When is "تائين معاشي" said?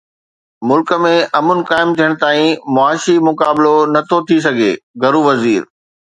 2.23-3.15